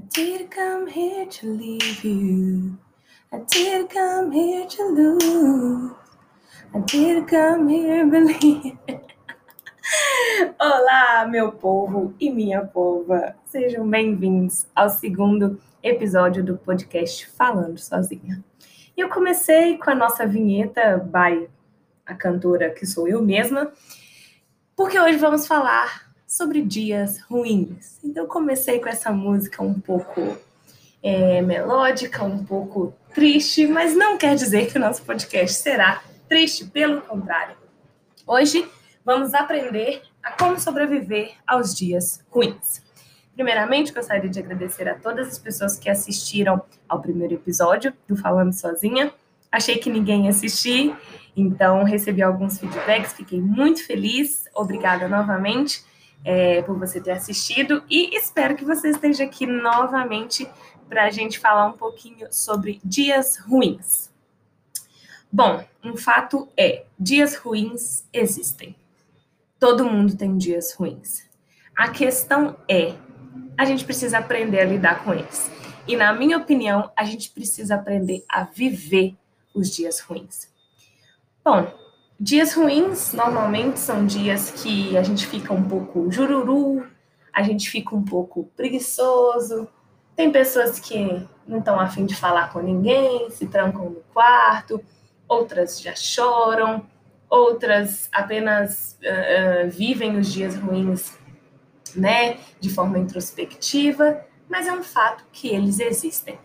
I 0.00 0.02
did 0.14 0.50
come 0.50 0.86
here 0.86 1.26
to 1.26 1.46
leave 1.46 2.02
you. 2.02 2.78
I 3.30 3.40
did 3.52 3.90
come 3.90 4.32
here 4.32 4.66
to 4.66 4.82
lose. 4.82 5.92
I 6.74 6.78
did 6.86 7.28
come 7.28 7.68
here 7.68 8.06
believe. 8.06 8.78
Olá, 10.58 11.26
meu 11.28 11.52
povo 11.52 12.14
e 12.18 12.30
minha 12.30 12.64
pova. 12.64 13.36
Sejam 13.44 13.86
bem-vindos 13.86 14.66
ao 14.74 14.88
segundo 14.88 15.60
episódio 15.82 16.42
do 16.42 16.56
podcast 16.56 17.26
Falando 17.32 17.78
Sozinha. 17.78 18.42
Eu 18.96 19.10
comecei 19.10 19.76
com 19.76 19.90
a 19.90 19.94
nossa 19.94 20.26
vinheta 20.26 20.96
by 20.96 21.46
a 22.06 22.14
cantora 22.14 22.70
que 22.70 22.86
sou 22.86 23.06
eu 23.06 23.22
mesma, 23.22 23.70
porque 24.74 24.98
hoje 24.98 25.18
vamos 25.18 25.46
falar 25.46 26.09
sobre 26.30 26.62
dias 26.62 27.18
ruins. 27.22 27.98
Então, 28.04 28.24
comecei 28.24 28.78
com 28.78 28.88
essa 28.88 29.10
música 29.10 29.64
um 29.64 29.74
pouco 29.74 30.38
é, 31.02 31.42
melódica, 31.42 32.22
um 32.22 32.44
pouco 32.44 32.94
triste, 33.12 33.66
mas 33.66 33.96
não 33.96 34.16
quer 34.16 34.36
dizer 34.36 34.70
que 34.70 34.78
o 34.78 34.80
nosso 34.80 35.02
podcast 35.02 35.58
será 35.58 36.00
triste, 36.28 36.66
pelo 36.66 37.02
contrário. 37.02 37.56
Hoje 38.24 38.64
vamos 39.04 39.34
aprender 39.34 40.02
a 40.22 40.30
como 40.30 40.60
sobreviver 40.60 41.32
aos 41.44 41.74
dias 41.74 42.24
ruins. 42.30 42.80
Primeiramente, 43.34 43.92
gostaria 43.92 44.30
de 44.30 44.38
agradecer 44.38 44.88
a 44.88 44.94
todas 44.94 45.26
as 45.26 45.38
pessoas 45.38 45.80
que 45.80 45.90
assistiram 45.90 46.62
ao 46.88 47.00
primeiro 47.02 47.34
episódio 47.34 47.92
do 48.06 48.14
Falando 48.14 48.52
Sozinha. 48.52 49.12
Achei 49.50 49.78
que 49.78 49.90
ninguém 49.90 50.26
ia 50.26 50.30
assistir, 50.30 50.94
então 51.36 51.82
recebi 51.82 52.22
alguns 52.22 52.60
feedbacks, 52.60 53.14
fiquei 53.14 53.40
muito 53.40 53.84
feliz. 53.84 54.44
Obrigada 54.54 55.08
novamente 55.08 55.89
é, 56.24 56.62
por 56.62 56.78
você 56.78 57.00
ter 57.00 57.12
assistido 57.12 57.82
e 57.88 58.16
espero 58.16 58.56
que 58.56 58.64
você 58.64 58.90
esteja 58.90 59.24
aqui 59.24 59.46
novamente 59.46 60.48
para 60.88 61.04
a 61.04 61.10
gente 61.10 61.38
falar 61.38 61.66
um 61.66 61.72
pouquinho 61.72 62.26
sobre 62.30 62.80
dias 62.84 63.38
ruins. 63.38 64.10
Bom, 65.32 65.64
um 65.82 65.96
fato 65.96 66.48
é: 66.56 66.84
dias 66.98 67.36
ruins 67.36 68.04
existem. 68.12 68.74
Todo 69.58 69.88
mundo 69.88 70.16
tem 70.16 70.36
dias 70.36 70.74
ruins. 70.74 71.22
A 71.76 71.88
questão 71.88 72.56
é: 72.68 72.94
a 73.56 73.64
gente 73.64 73.84
precisa 73.84 74.18
aprender 74.18 74.60
a 74.60 74.64
lidar 74.64 75.04
com 75.04 75.14
eles. 75.14 75.50
E, 75.86 75.96
na 75.96 76.12
minha 76.12 76.36
opinião, 76.36 76.90
a 76.96 77.04
gente 77.04 77.30
precisa 77.30 77.76
aprender 77.76 78.24
a 78.28 78.44
viver 78.44 79.16
os 79.54 79.74
dias 79.74 80.00
ruins. 80.00 80.48
Bom, 81.44 81.72
Dias 82.22 82.52
ruins 82.52 83.14
normalmente 83.14 83.80
são 83.80 84.04
dias 84.04 84.50
que 84.50 84.94
a 84.94 85.02
gente 85.02 85.26
fica 85.26 85.54
um 85.54 85.66
pouco 85.66 86.12
jururu, 86.12 86.86
a 87.32 87.42
gente 87.42 87.70
fica 87.70 87.96
um 87.96 88.04
pouco 88.04 88.44
preguiçoso. 88.54 89.66
Tem 90.14 90.30
pessoas 90.30 90.78
que 90.78 91.26
não 91.46 91.60
estão 91.60 91.80
afim 91.80 92.04
de 92.04 92.14
falar 92.14 92.52
com 92.52 92.60
ninguém, 92.60 93.30
se 93.30 93.46
trancam 93.46 93.88
no 93.88 94.02
quarto, 94.12 94.84
outras 95.26 95.80
já 95.80 95.94
choram, 95.94 96.86
outras 97.30 98.10
apenas 98.12 98.98
uh, 99.02 99.66
uh, 99.66 99.70
vivem 99.70 100.18
os 100.18 100.30
dias 100.30 100.54
ruins, 100.56 101.16
né, 101.96 102.36
de 102.60 102.68
forma 102.68 102.98
introspectiva, 102.98 104.20
mas 104.46 104.66
é 104.66 104.72
um 104.72 104.82
fato 104.82 105.24
que 105.32 105.48
eles 105.48 105.80
existem. 105.80 106.38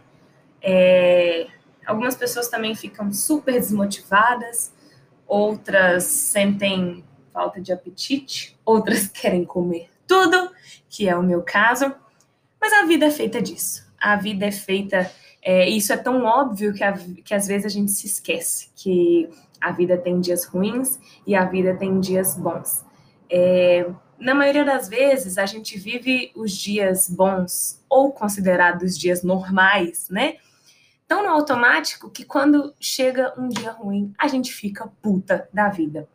É, 0.62 1.48
algumas 1.86 2.16
pessoas 2.16 2.48
também 2.48 2.74
ficam 2.76 3.12
super 3.12 3.54
desmotivadas, 3.56 4.74
outras 5.28 6.04
sentem 6.04 7.04
falta 7.34 7.60
de 7.60 7.74
apetite, 7.74 8.58
outras 8.66 9.08
querem 9.10 9.44
comer 9.44 9.90
tudo, 10.08 10.52
que 10.90 11.08
é 11.08 11.16
o 11.16 11.24
meu 11.24 11.42
caso. 11.42 11.94
Mas 12.60 12.74
a 12.74 12.86
vida 12.86 13.06
é 13.06 13.12
feita 13.12 13.42
disso. 13.42 13.86
A 14.00 14.16
vida 14.16 14.46
é 14.46 14.52
feita. 14.52 15.12
É, 15.42 15.70
isso 15.70 15.94
é 15.94 15.98
tão 15.98 16.24
óbvio 16.24 16.74
que, 16.74 16.84
a, 16.84 16.94
que 17.24 17.34
às 17.34 17.48
vezes 17.48 17.66
a 17.66 17.70
gente 17.70 17.92
se 17.92 18.08
esquece 18.08 18.72
que 18.76 19.30
a 19.62 19.72
vida 19.72 19.98
tem 19.98 20.20
dias 20.20 20.46
ruins 20.46 21.00
e 21.26 21.36
a 21.36 21.46
vida 21.46 21.76
tem 21.76 22.00
dias 22.00 22.36
bons. 22.36 22.84
É, 23.30 23.88
na 24.20 24.34
maioria 24.34 24.64
das 24.64 24.88
vezes, 24.88 25.38
a 25.38 25.46
gente 25.46 25.78
vive 25.78 26.32
os 26.36 26.52
dias 26.52 27.10
bons 27.10 27.84
ou 27.90 28.12
considerados 28.12 28.98
dias 28.98 29.24
normais, 29.24 30.08
né? 30.10 30.36
Tão 31.08 31.24
no 31.24 31.30
automático 31.30 32.10
que 32.10 32.24
quando 32.24 32.74
chega 32.80 33.34
um 33.38 33.50
dia 33.50 33.72
ruim, 33.72 34.14
a 34.18 34.28
gente 34.28 34.54
fica 34.54 34.92
puta 35.02 35.48
da 35.54 35.70
vida. 35.70 36.08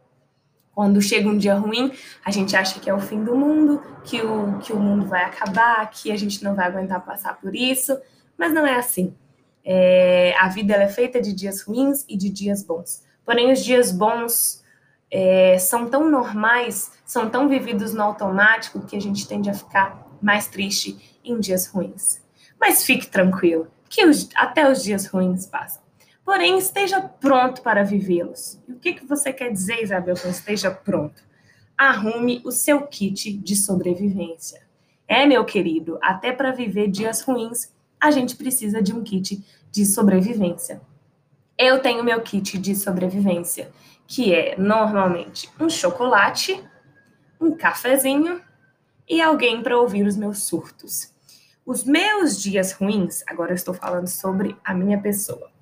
Quando 0.74 1.02
chega 1.02 1.28
um 1.28 1.36
dia 1.36 1.54
ruim, 1.54 1.92
a 2.24 2.30
gente 2.30 2.56
acha 2.56 2.80
que 2.80 2.88
é 2.88 2.94
o 2.94 3.00
fim 3.00 3.22
do 3.22 3.36
mundo, 3.36 3.82
que 4.04 4.22
o, 4.22 4.58
que 4.58 4.72
o 4.72 4.78
mundo 4.78 5.06
vai 5.06 5.24
acabar, 5.24 5.90
que 5.90 6.10
a 6.10 6.16
gente 6.16 6.42
não 6.42 6.54
vai 6.54 6.66
aguentar 6.66 7.04
passar 7.04 7.38
por 7.40 7.54
isso, 7.54 7.98
mas 8.38 8.52
não 8.52 8.66
é 8.66 8.76
assim. 8.76 9.14
É, 9.64 10.34
a 10.38 10.48
vida 10.48 10.74
é 10.74 10.88
feita 10.88 11.20
de 11.20 11.32
dias 11.32 11.62
ruins 11.62 12.04
e 12.08 12.16
de 12.16 12.30
dias 12.30 12.62
bons. 12.62 13.04
Porém, 13.24 13.52
os 13.52 13.62
dias 13.62 13.92
bons 13.92 14.64
é, 15.10 15.58
são 15.58 15.90
tão 15.90 16.08
normais, 16.08 16.92
são 17.04 17.28
tão 17.28 17.48
vividos 17.48 17.92
no 17.92 18.02
automático 18.02 18.86
que 18.86 18.96
a 18.96 19.00
gente 19.00 19.26
tende 19.28 19.50
a 19.50 19.54
ficar 19.54 20.06
mais 20.22 20.46
triste 20.46 21.20
em 21.24 21.38
dias 21.38 21.66
ruins. 21.66 22.22
Mas 22.58 22.84
fique 22.84 23.06
tranquilo, 23.06 23.68
que 23.90 24.06
os, 24.06 24.28
até 24.36 24.70
os 24.70 24.84
dias 24.84 25.06
ruins 25.06 25.44
passam. 25.46 25.82
Porém, 26.24 26.56
esteja 26.56 27.00
pronto 27.00 27.60
para 27.60 27.82
vivê-los. 27.82 28.62
E 28.68 28.72
o 28.72 28.78
que, 28.78 28.92
que 28.94 29.04
você 29.04 29.32
quer 29.32 29.52
dizer, 29.52 29.82
Isabel, 29.82 30.14
com 30.16 30.28
esteja 30.28 30.70
pronto? 30.70 31.20
Arrume 31.76 32.40
o 32.44 32.52
seu 32.52 32.86
kit 32.86 33.32
de 33.32 33.56
sobrevivência. 33.56 34.62
É, 35.08 35.26
meu 35.26 35.44
querido, 35.44 35.98
até 36.00 36.30
para 36.30 36.52
viver 36.52 36.88
dias 36.88 37.20
ruins, 37.22 37.74
a 38.00 38.12
gente 38.12 38.36
precisa 38.36 38.80
de 38.80 38.94
um 38.94 39.02
kit 39.02 39.44
de 39.72 39.84
sobrevivência. 39.84 40.80
Eu 41.58 41.80
tenho 41.80 42.04
meu 42.04 42.20
kit 42.20 42.56
de 42.58 42.76
sobrevivência, 42.76 43.72
que 44.06 44.32
é 44.32 44.56
normalmente 44.56 45.50
um 45.58 45.68
chocolate, 45.68 46.62
um 47.40 47.56
cafezinho 47.56 48.40
e 49.08 49.20
alguém 49.20 49.62
para 49.62 49.78
ouvir 49.78 50.06
os 50.06 50.16
meus 50.16 50.44
surtos. 50.44 51.12
Os 51.70 51.84
meus 51.84 52.42
dias 52.42 52.72
ruins, 52.72 53.22
agora 53.28 53.52
eu 53.52 53.54
estou 53.54 53.72
falando 53.72 54.08
sobre 54.08 54.56
a 54.64 54.74
minha 54.74 55.00
pessoa. 55.00 55.52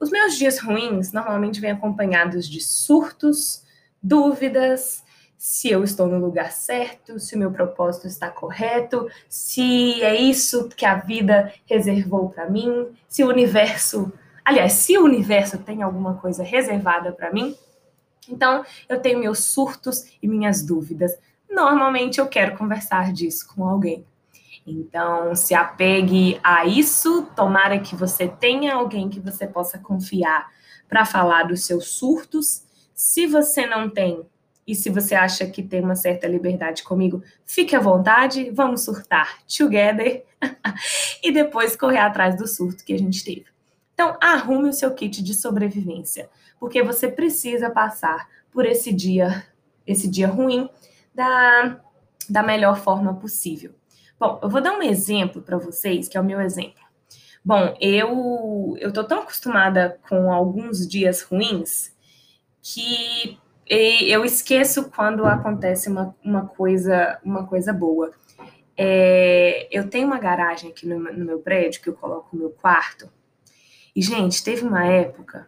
Os 0.00 0.08
meus 0.08 0.38
dias 0.38 0.58
ruins 0.58 1.12
normalmente 1.12 1.60
vêm 1.60 1.72
acompanhados 1.72 2.48
de 2.48 2.62
surtos, 2.62 3.62
dúvidas, 4.02 5.04
se 5.36 5.68
eu 5.68 5.84
estou 5.84 6.06
no 6.06 6.18
lugar 6.18 6.50
certo, 6.50 7.20
se 7.20 7.36
o 7.36 7.38
meu 7.38 7.52
propósito 7.52 8.06
está 8.06 8.30
correto, 8.30 9.06
se 9.28 10.02
é 10.02 10.18
isso 10.18 10.70
que 10.70 10.86
a 10.86 10.94
vida 10.94 11.52
reservou 11.66 12.30
para 12.30 12.48
mim, 12.48 12.88
se 13.06 13.22
o 13.22 13.28
universo, 13.28 14.10
aliás, 14.42 14.72
se 14.72 14.96
o 14.96 15.04
universo 15.04 15.58
tem 15.58 15.82
alguma 15.82 16.14
coisa 16.14 16.42
reservada 16.42 17.12
para 17.12 17.30
mim. 17.30 17.54
Então, 18.30 18.64
eu 18.88 18.98
tenho 18.98 19.20
meus 19.20 19.40
surtos 19.40 20.06
e 20.22 20.26
minhas 20.26 20.62
dúvidas. 20.62 21.14
Normalmente 21.50 22.18
eu 22.18 22.26
quero 22.28 22.56
conversar 22.56 23.12
disso 23.12 23.46
com 23.54 23.68
alguém. 23.68 24.06
Então, 24.66 25.34
se 25.34 25.54
apegue 25.54 26.40
a 26.42 26.64
isso, 26.64 27.28
tomara 27.36 27.78
que 27.78 27.94
você 27.94 28.26
tenha 28.26 28.74
alguém 28.74 29.10
que 29.10 29.20
você 29.20 29.46
possa 29.46 29.78
confiar 29.78 30.50
para 30.88 31.04
falar 31.04 31.44
dos 31.44 31.64
seus 31.64 31.88
surtos. 31.88 32.64
Se 32.94 33.26
você 33.26 33.66
não 33.66 33.90
tem, 33.90 34.24
e 34.66 34.74
se 34.74 34.88
você 34.88 35.14
acha 35.14 35.46
que 35.46 35.62
tem 35.62 35.82
uma 35.82 35.94
certa 35.94 36.26
liberdade 36.26 36.82
comigo, 36.82 37.22
fique 37.44 37.76
à 37.76 37.80
vontade, 37.80 38.50
vamos 38.50 38.82
surtar 38.82 39.38
together 39.46 40.24
e 41.22 41.30
depois 41.30 41.76
correr 41.76 41.98
atrás 41.98 42.36
do 42.36 42.46
surto 42.46 42.84
que 42.84 42.94
a 42.94 42.98
gente 42.98 43.22
teve. 43.22 43.46
Então, 43.92 44.16
arrume 44.20 44.70
o 44.70 44.72
seu 44.72 44.92
kit 44.92 45.22
de 45.22 45.34
sobrevivência, 45.34 46.28
porque 46.58 46.82
você 46.82 47.08
precisa 47.08 47.70
passar 47.70 48.28
por 48.50 48.64
esse 48.64 48.92
dia, 48.92 49.44
esse 49.86 50.08
dia 50.08 50.26
ruim 50.26 50.68
da, 51.14 51.80
da 52.28 52.42
melhor 52.42 52.78
forma 52.78 53.14
possível. 53.14 53.74
Bom, 54.18 54.38
eu 54.42 54.48
vou 54.48 54.60
dar 54.60 54.72
um 54.72 54.82
exemplo 54.82 55.42
para 55.42 55.58
vocês, 55.58 56.08
que 56.08 56.16
é 56.16 56.20
o 56.20 56.24
meu 56.24 56.40
exemplo. 56.40 56.82
Bom, 57.44 57.76
eu 57.80 58.76
eu 58.78 58.92
tô 58.92 59.04
tão 59.04 59.20
acostumada 59.20 59.98
com 60.08 60.32
alguns 60.32 60.86
dias 60.88 61.22
ruins 61.22 61.92
que 62.62 63.38
eu 63.66 64.24
esqueço 64.24 64.90
quando 64.90 65.26
acontece 65.26 65.88
uma, 65.88 66.14
uma 66.24 66.46
coisa 66.46 67.20
uma 67.24 67.46
coisa 67.46 67.72
boa. 67.72 68.12
É, 68.76 69.68
eu 69.70 69.88
tenho 69.88 70.06
uma 70.06 70.18
garagem 70.18 70.70
aqui 70.70 70.86
no, 70.86 70.98
no 70.98 71.24
meu 71.24 71.38
prédio 71.40 71.82
que 71.82 71.88
eu 71.88 71.94
coloco 71.94 72.34
no 72.34 72.40
meu 72.40 72.50
quarto. 72.50 73.08
E, 73.94 74.02
gente, 74.02 74.42
teve 74.42 74.66
uma 74.66 74.84
época 74.84 75.46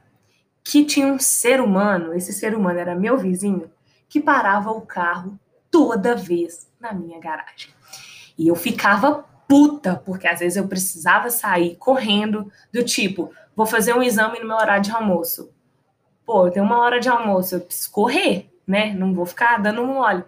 que 0.62 0.84
tinha 0.84 1.06
um 1.06 1.18
ser 1.18 1.60
humano, 1.60 2.14
esse 2.14 2.32
ser 2.32 2.54
humano 2.54 2.78
era 2.78 2.94
meu 2.94 3.18
vizinho, 3.18 3.70
que 4.08 4.20
parava 4.20 4.70
o 4.70 4.82
carro 4.82 5.38
toda 5.70 6.14
vez 6.14 6.70
na 6.80 6.92
minha 6.92 7.18
garagem. 7.18 7.75
E 8.38 8.48
eu 8.48 8.54
ficava 8.54 9.24
puta, 9.48 9.94
porque 10.04 10.26
às 10.26 10.40
vezes 10.40 10.56
eu 10.56 10.66
precisava 10.66 11.30
sair 11.30 11.76
correndo, 11.76 12.50
do 12.72 12.84
tipo, 12.84 13.32
vou 13.54 13.64
fazer 13.66 13.94
um 13.94 14.02
exame 14.02 14.40
no 14.40 14.46
meu 14.46 14.56
horário 14.56 14.82
de 14.82 14.90
almoço. 14.90 15.50
Pô, 16.24 16.46
eu 16.46 16.50
tenho 16.50 16.64
uma 16.64 16.78
hora 16.78 16.98
de 16.98 17.08
almoço, 17.08 17.54
eu 17.54 17.60
preciso 17.60 17.90
correr, 17.92 18.50
né? 18.66 18.92
Não 18.92 19.14
vou 19.14 19.24
ficar 19.24 19.58
dando 19.62 19.82
um 19.82 19.98
óleo. 19.98 20.24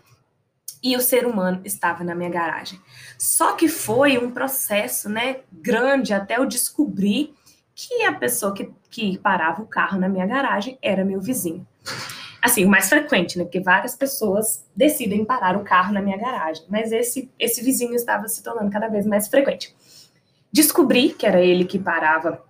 e 0.82 0.96
o 0.96 1.00
ser 1.00 1.26
humano 1.26 1.60
estava 1.64 2.04
na 2.04 2.14
minha 2.14 2.30
garagem. 2.30 2.80
Só 3.18 3.52
que 3.54 3.68
foi 3.68 4.16
um 4.16 4.30
processo, 4.30 5.08
né, 5.08 5.40
grande 5.52 6.14
até 6.14 6.36
eu 6.38 6.46
descobrir 6.46 7.34
que 7.74 8.04
a 8.04 8.12
pessoa 8.12 8.54
que, 8.54 8.70
que 8.90 9.18
parava 9.18 9.62
o 9.62 9.66
carro 9.66 9.98
na 9.98 10.08
minha 10.08 10.26
garagem 10.26 10.78
era 10.80 11.04
meu 11.04 11.20
vizinho. 11.20 11.66
Assim, 12.40 12.64
o 12.64 12.68
mais 12.68 12.88
frequente, 12.88 13.36
né? 13.36 13.44
Porque 13.44 13.60
várias 13.60 13.96
pessoas 13.96 14.64
decidem 14.74 15.24
parar 15.24 15.56
o 15.56 15.64
carro 15.64 15.92
na 15.92 16.00
minha 16.00 16.16
garagem. 16.16 16.64
Mas 16.68 16.92
esse, 16.92 17.30
esse 17.38 17.62
vizinho 17.62 17.94
estava 17.94 18.28
se 18.28 18.42
tornando 18.42 18.70
cada 18.70 18.88
vez 18.88 19.06
mais 19.06 19.28
frequente. 19.28 19.74
Descobri 20.52 21.10
que 21.10 21.26
era 21.26 21.40
ele 21.40 21.64
que 21.64 21.78
parava 21.78 22.42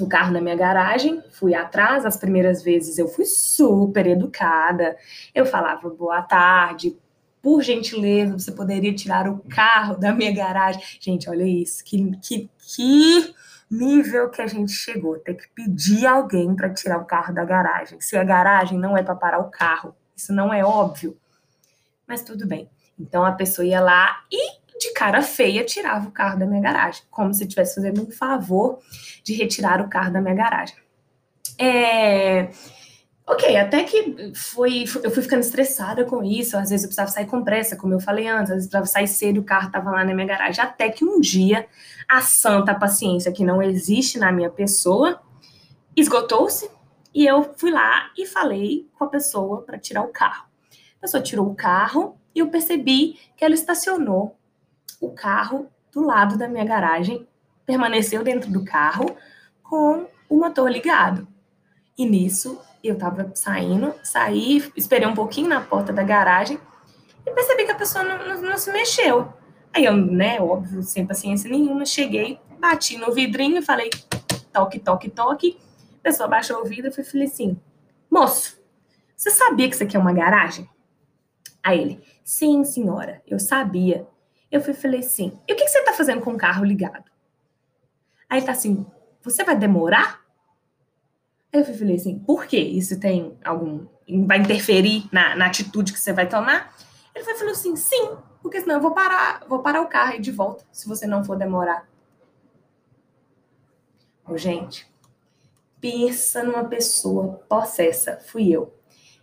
o 0.00 0.08
carro 0.08 0.32
na 0.32 0.40
minha 0.40 0.56
garagem, 0.56 1.22
fui 1.32 1.54
atrás. 1.54 2.04
As 2.04 2.16
primeiras 2.16 2.62
vezes 2.62 2.98
eu 2.98 3.08
fui 3.08 3.24
super 3.24 4.06
educada. 4.06 4.96
Eu 5.34 5.44
falava 5.44 5.88
boa 5.90 6.22
tarde, 6.22 6.96
por 7.44 7.62
gentileza, 7.62 8.38
você 8.38 8.50
poderia 8.50 8.94
tirar 8.94 9.28
o 9.28 9.38
carro 9.50 9.98
da 9.98 10.12
minha 10.14 10.32
garagem. 10.32 10.82
Gente, 10.98 11.28
olha 11.28 11.44
isso, 11.44 11.84
que, 11.84 12.10
que, 12.22 12.50
que 12.58 13.34
nível 13.70 14.30
que 14.30 14.42
a 14.42 14.46
gente 14.46 14.72
chegou. 14.72 15.18
Ter 15.18 15.34
que 15.34 15.48
pedir 15.48 16.06
alguém 16.06 16.54
para 16.54 16.72
tirar 16.72 16.98
o 16.98 17.04
carro 17.04 17.34
da 17.34 17.44
garagem. 17.44 18.00
Se 18.00 18.16
a 18.16 18.24
garagem 18.24 18.78
não 18.78 18.96
é 18.96 19.02
para 19.02 19.14
parar 19.14 19.38
o 19.40 19.50
carro, 19.50 19.94
isso 20.16 20.32
não 20.32 20.52
é 20.52 20.64
óbvio. 20.64 21.16
Mas 22.06 22.22
tudo 22.22 22.46
bem. 22.46 22.68
Então 22.98 23.24
a 23.24 23.32
pessoa 23.32 23.66
ia 23.66 23.80
lá 23.80 24.24
e 24.30 24.64
de 24.78 24.92
cara 24.92 25.22
feia 25.22 25.64
tirava 25.64 26.08
o 26.08 26.12
carro 26.12 26.38
da 26.38 26.46
minha 26.46 26.60
garagem, 26.60 27.02
como 27.10 27.32
se 27.32 27.44
estivesse 27.44 27.76
fazendo 27.76 28.02
um 28.02 28.10
favor 28.10 28.80
de 29.22 29.32
retirar 29.32 29.80
o 29.80 29.88
carro 29.88 30.12
da 30.12 30.20
minha 30.20 30.34
garagem. 30.34 30.76
É, 31.58 32.50
Ok, 33.26 33.56
até 33.56 33.84
que 33.84 34.32
foi, 34.34 34.84
eu 35.02 35.10
fui 35.10 35.22
ficando 35.22 35.40
estressada 35.40 36.04
com 36.04 36.22
isso, 36.22 36.58
às 36.58 36.68
vezes 36.68 36.84
eu 36.84 36.88
precisava 36.88 37.10
sair 37.10 37.26
com 37.26 37.42
pressa, 37.42 37.74
como 37.74 37.94
eu 37.94 38.00
falei 38.00 38.28
antes, 38.28 38.50
às 38.50 38.56
vezes 38.56 38.64
eu 38.66 38.70
precisava 38.70 38.86
sair 38.86 39.08
cedo, 39.08 39.40
o 39.40 39.44
carro 39.44 39.68
estava 39.68 39.90
lá 39.90 40.04
na 40.04 40.12
minha 40.12 40.26
garagem, 40.26 40.62
até 40.62 40.90
que 40.90 41.06
um 41.06 41.18
dia 41.18 41.66
a 42.06 42.20
santa 42.20 42.74
paciência 42.74 43.32
que 43.32 43.42
não 43.42 43.62
existe 43.62 44.18
na 44.18 44.30
minha 44.30 44.50
pessoa 44.50 45.22
esgotou-se 45.96 46.70
e 47.14 47.26
eu 47.26 47.54
fui 47.56 47.70
lá 47.70 48.10
e 48.18 48.26
falei 48.26 48.90
com 48.98 49.04
a 49.04 49.08
pessoa 49.08 49.62
para 49.62 49.78
tirar 49.78 50.02
o 50.02 50.08
carro. 50.08 50.44
A 50.98 51.00
pessoa 51.00 51.22
tirou 51.22 51.48
o 51.48 51.54
carro 51.54 52.18
e 52.34 52.40
eu 52.40 52.48
percebi 52.48 53.18
que 53.36 53.44
ela 53.44 53.54
estacionou 53.54 54.36
o 55.00 55.10
carro 55.12 55.70
do 55.90 56.04
lado 56.04 56.36
da 56.36 56.46
minha 56.46 56.64
garagem, 56.64 57.26
permaneceu 57.64 58.22
dentro 58.22 58.50
do 58.50 58.64
carro 58.64 59.16
com 59.62 60.06
o 60.28 60.36
motor 60.36 60.70
ligado. 60.70 61.26
E 61.96 62.04
nisso 62.04 62.60
eu 62.88 62.98
tava 62.98 63.30
saindo, 63.34 63.94
saí, 64.02 64.70
esperei 64.76 65.06
um 65.06 65.14
pouquinho 65.14 65.48
na 65.48 65.60
porta 65.60 65.92
da 65.92 66.02
garagem 66.02 66.58
e 67.26 67.30
percebi 67.30 67.64
que 67.64 67.72
a 67.72 67.76
pessoa 67.76 68.04
não, 68.04 68.26
não, 68.26 68.42
não 68.42 68.58
se 68.58 68.70
mexeu. 68.72 69.32
Aí 69.72 69.84
eu, 69.84 69.96
né, 69.96 70.40
óbvio, 70.40 70.82
sem 70.82 71.06
paciência 71.06 71.50
nenhuma, 71.50 71.84
cheguei, 71.84 72.38
bati 72.60 72.96
no 72.96 73.12
vidrinho 73.12 73.58
e 73.58 73.62
falei 73.62 73.90
toque, 74.52 74.78
toque, 74.78 75.10
toque. 75.10 75.58
A 75.98 76.02
pessoa 76.02 76.28
baixou 76.28 76.60
o 76.60 76.64
vidro 76.64 76.92
e 76.96 77.04
falei 77.04 77.26
assim: 77.26 77.60
moço, 78.10 78.56
você 79.16 79.30
sabia 79.30 79.68
que 79.68 79.74
isso 79.74 79.82
aqui 79.82 79.96
é 79.96 80.00
uma 80.00 80.12
garagem? 80.12 80.68
Aí 81.62 81.80
ele, 81.80 82.00
sim, 82.22 82.62
senhora, 82.62 83.22
eu 83.26 83.38
sabia. 83.38 84.06
Eu 84.50 84.60
fui, 84.60 84.72
falei 84.72 85.00
assim: 85.00 85.36
e 85.48 85.52
o 85.52 85.56
que, 85.56 85.66
você 85.66 85.82
tá 85.82 85.92
fazendo 85.92 86.20
com 86.20 86.30
o 86.30 86.38
carro 86.38 86.64
ligado? 86.64 87.10
Aí 88.28 88.38
ele 88.38 88.46
tá 88.46 88.52
assim: 88.52 88.86
você 89.22 89.42
vai 89.42 89.56
demorar? 89.56 90.23
Aí 91.54 91.60
eu 91.60 91.64
falei 91.64 91.94
assim, 91.94 92.18
por 92.18 92.46
quê? 92.46 92.58
Isso 92.58 92.98
tem 92.98 93.38
algum. 93.44 93.86
vai 94.26 94.38
interferir 94.38 95.06
na, 95.12 95.36
na 95.36 95.46
atitude 95.46 95.92
que 95.92 96.00
você 96.00 96.12
vai 96.12 96.28
tomar? 96.28 96.74
Ele 97.14 97.24
falou 97.24 97.52
assim, 97.52 97.76
sim, 97.76 98.16
porque 98.42 98.60
senão 98.60 98.74
eu 98.74 98.80
vou 98.80 98.90
parar, 98.90 99.44
vou 99.48 99.60
parar 99.60 99.80
o 99.80 99.86
carro 99.86 100.16
e 100.16 100.20
de 100.20 100.32
volta, 100.32 100.64
se 100.72 100.88
você 100.88 101.06
não 101.06 101.22
for 101.22 101.36
demorar. 101.36 101.88
Ô, 104.28 104.36
gente, 104.36 104.92
pensa 105.80 106.42
numa 106.42 106.64
pessoa 106.64 107.40
possessa, 107.48 108.18
fui 108.26 108.50
eu. 108.50 108.76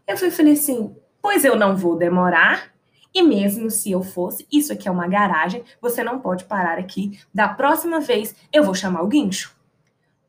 Eu 0.07 0.15
fui, 0.15 0.31
falei 0.31 0.53
assim, 0.53 0.95
pois 1.21 1.43
eu 1.43 1.57
não 1.57 1.75
vou 1.75 1.97
demorar, 1.97 2.71
e 3.13 3.21
mesmo 3.21 3.69
se 3.69 3.91
eu 3.91 4.01
fosse, 4.01 4.47
isso 4.49 4.71
aqui 4.71 4.87
é 4.87 4.91
uma 4.91 5.07
garagem, 5.09 5.65
você 5.81 6.01
não 6.01 6.21
pode 6.21 6.45
parar 6.45 6.79
aqui. 6.79 7.19
Da 7.33 7.49
próxima 7.49 7.99
vez, 7.99 8.33
eu 8.53 8.63
vou 8.63 8.73
chamar 8.73 9.01
o 9.01 9.07
guincho. 9.07 9.59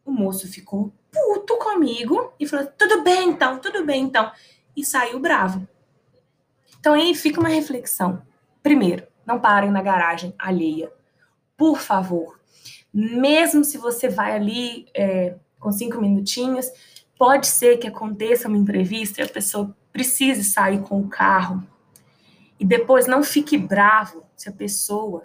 O 0.05 0.11
moço 0.11 0.49
ficou 0.49 0.93
puto 1.11 1.57
comigo 1.59 2.33
e 2.39 2.47
falou: 2.47 2.67
tudo 2.79 3.03
bem 3.03 3.31
então, 3.31 3.59
tudo 3.59 3.85
bem 3.85 4.05
então. 4.05 4.31
E 4.77 4.85
saiu 4.85 5.21
bravo. 5.21 5.67
Então 6.81 6.95
aí 6.95 7.15
fica 7.15 7.39
uma 7.39 7.49
reflexão. 7.49 8.23
Primeiro, 8.63 9.07
não 9.27 9.41
parem 9.41 9.71
na 9.71 9.83
garagem 9.83 10.35
alheia. 10.39 10.93
Por 11.57 11.79
favor. 11.79 12.41
Mesmo 12.93 13.65
se 13.65 13.79
você 13.79 14.09
vai 14.09 14.35
ali 14.35 14.87
é, 14.95 15.37
com 15.59 15.71
cinco 15.71 16.01
minutinhos, 16.01 16.71
pode 17.19 17.47
ser 17.47 17.79
que 17.79 17.87
aconteça 17.87 18.49
uma 18.49 18.59
imprevisto 18.59 19.21
e 19.21 19.23
a 19.23 19.29
pessoa 19.29 19.75
precise 19.93 20.43
sair 20.43 20.83
com 20.83 21.01
o 21.01 21.09
carro. 21.09 21.63
E 22.59 22.65
depois 22.65 23.07
não 23.07 23.23
fique 23.23 23.57
bravo 23.57 24.25
se 24.37 24.49
a 24.49 24.53
pessoa 24.53 25.23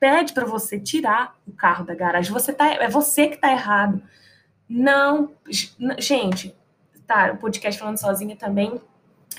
pede 0.00 0.32
para 0.32 0.46
você 0.46 0.80
tirar 0.80 1.36
o 1.46 1.52
carro 1.52 1.84
da 1.84 1.94
garagem. 1.94 2.32
Você 2.32 2.52
tá, 2.52 2.66
é 2.66 2.88
você 2.88 3.28
que 3.28 3.34
está 3.34 3.52
errado. 3.52 4.02
Não, 4.68 5.32
gente, 5.98 6.56
tá, 7.06 7.32
o 7.32 7.36
podcast 7.36 7.78
falando 7.78 7.98
sozinha 7.98 8.34
também 8.34 8.80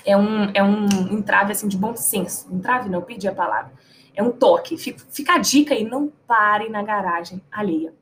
é 0.04 0.16
um, 0.16 0.50
é 0.54 0.62
um 0.62 0.86
entrave 1.10 1.52
assim 1.52 1.66
de 1.66 1.76
bom 1.76 1.96
senso. 1.96 2.52
Entrave 2.54 2.88
não, 2.88 3.02
pedi 3.02 3.26
a 3.26 3.34
palavra. 3.34 3.72
É 4.14 4.22
um 4.22 4.30
toque. 4.30 4.78
Fica, 4.78 5.04
fica 5.10 5.34
a 5.34 5.38
dica 5.38 5.74
aí, 5.74 5.84
não 5.84 6.12
pare 6.26 6.68
na 6.68 6.82
garagem 6.82 7.42
alheia. 7.50 7.92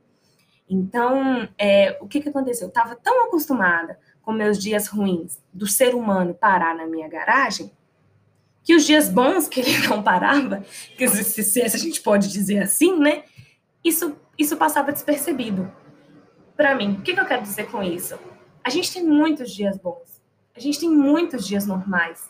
Então, 0.69 1.49
é, 1.57 1.97
o 1.99 2.07
que, 2.07 2.21
que 2.21 2.29
aconteceu? 2.29 2.65
Eu 2.65 2.69
estava 2.69 2.95
tão 2.95 3.25
acostumada 3.25 3.99
com 4.21 4.31
meus 4.31 4.57
dias 4.57 4.87
ruins 4.87 5.41
do 5.51 5.67
ser 5.67 5.95
humano 5.95 6.33
parar 6.33 6.75
na 6.75 6.85
minha 6.85 7.09
garagem, 7.09 7.71
que 8.63 8.75
os 8.75 8.85
dias 8.85 9.09
bons 9.09 9.47
que 9.47 9.59
ele 9.59 9.77
não 9.87 10.03
parava, 10.03 10.63
que 10.97 11.07
se, 11.07 11.43
se 11.43 11.61
a 11.61 11.67
gente 11.67 12.01
pode 12.01 12.27
dizer 12.27 12.63
assim, 12.63 12.97
né? 12.97 13.23
Isso, 13.83 14.15
isso 14.37 14.55
passava 14.57 14.91
despercebido 14.91 15.71
para 16.55 16.75
mim. 16.75 16.93
O 16.93 17.01
que, 17.01 17.13
que 17.13 17.19
eu 17.19 17.25
quero 17.25 17.41
dizer 17.41 17.69
com 17.71 17.81
isso? 17.81 18.17
A 18.63 18.69
gente 18.69 18.93
tem 18.93 19.03
muitos 19.03 19.51
dias 19.51 19.77
bons. 19.77 20.21
A 20.55 20.59
gente 20.59 20.79
tem 20.79 20.89
muitos 20.89 21.47
dias 21.47 21.65
normais. 21.65 22.29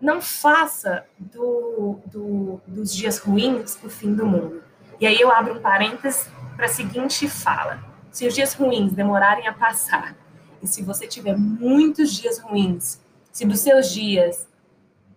Não 0.00 0.20
faça 0.20 1.06
do, 1.18 1.98
do, 2.06 2.60
dos 2.66 2.94
dias 2.94 3.18
ruins 3.18 3.78
o 3.82 3.88
fim 3.88 4.14
do 4.14 4.26
mundo. 4.26 4.62
E 5.00 5.06
aí 5.06 5.18
eu 5.18 5.30
abro 5.30 5.54
um 5.54 5.60
parênteses 5.60 6.28
para 6.56 6.66
a 6.66 6.68
seguinte 6.68 7.28
fala: 7.28 7.82
se 8.10 8.26
os 8.26 8.34
dias 8.34 8.52
ruins 8.52 8.92
demorarem 8.92 9.46
a 9.46 9.52
passar, 9.52 10.16
e 10.62 10.66
se 10.66 10.82
você 10.82 11.06
tiver 11.06 11.36
muitos 11.36 12.12
dias 12.12 12.38
ruins, 12.38 13.00
se 13.32 13.46
dos 13.46 13.60
seus 13.60 13.90
dias 13.92 14.46